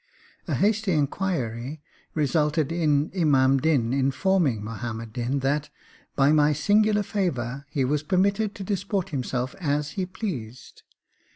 A 0.47 0.55
hasty 0.55 0.93
inquiry 0.93 1.83
resulted 2.15 2.71
in 2.71 3.11
Imam 3.15 3.59
Din 3.59 3.93
informing 3.93 4.63
Muhammad 4.63 5.13
Din 5.13 5.41
that, 5.41 5.69
by 6.15 6.31
my 6.31 6.53
singular 6.53 7.03
favour, 7.03 7.67
he 7.69 7.85
was 7.85 8.01
permitted 8.01 8.55
to 8.55 8.63
disport 8.63 9.09
himself 9.09 9.53
as 9.59 9.91
he 9.91 10.07
pleased. 10.07 10.81